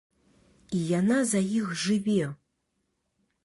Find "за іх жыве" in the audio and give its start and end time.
1.33-2.19